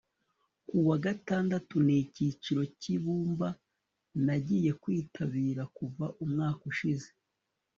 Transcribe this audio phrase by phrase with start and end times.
[0.67, 3.47] kuwagatandatu nicyiciro cyibumba
[4.25, 7.07] nagiye kwitabira kuva umwaka ushize